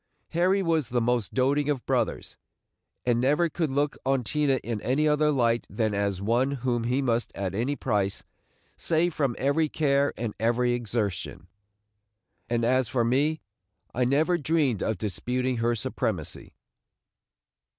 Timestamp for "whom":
6.65-6.85